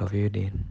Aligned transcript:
love 0.00 0.14
you 0.14 0.28
Dean. 0.28 0.67